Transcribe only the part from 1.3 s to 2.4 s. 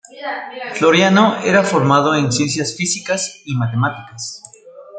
era formado en